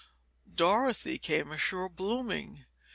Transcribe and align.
Dorothy 0.55 1.19
came 1.19 1.51
ashore 1.51 1.87
blooming. 1.87 2.65